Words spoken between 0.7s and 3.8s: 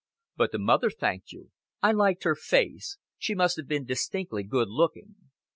thanked you. I liked her face. She must have